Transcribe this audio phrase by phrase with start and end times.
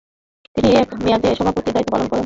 [0.55, 2.19] তিনি এক মেয়াদে সভাপতির দায়িত্বও পালন করেন।